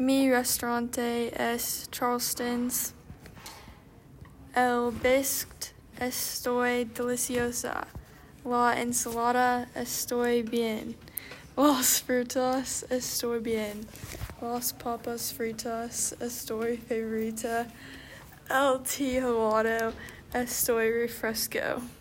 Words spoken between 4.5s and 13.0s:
El bisque estoy deliciosa. La ensalada estoy bien. Las frutas